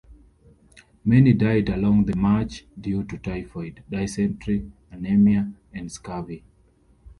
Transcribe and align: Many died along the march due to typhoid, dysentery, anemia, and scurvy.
Many 1.05 1.33
died 1.33 1.69
along 1.69 2.05
the 2.05 2.15
march 2.15 2.65
due 2.79 3.03
to 3.03 3.19
typhoid, 3.19 3.83
dysentery, 3.87 4.71
anemia, 4.89 5.53
and 5.71 5.91
scurvy. 5.91 6.43